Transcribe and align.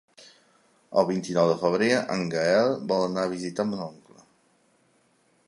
El 1.01 1.05
vint-i-nou 1.09 1.49
de 1.51 1.57
febrer 1.63 1.91
en 2.15 2.25
Gaël 2.33 2.73
vol 2.93 3.07
anar 3.11 3.27
a 3.29 3.33
visitar 3.35 3.69
mon 3.71 3.87
oncle. 3.87 4.27